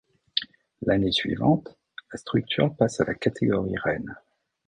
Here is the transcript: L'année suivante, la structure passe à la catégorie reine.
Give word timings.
L'année 0.81 1.11
suivante, 1.11 1.77
la 2.11 2.17
structure 2.17 2.75
passe 2.75 2.99
à 3.01 3.03
la 3.03 3.13
catégorie 3.13 3.77
reine. 3.77 4.15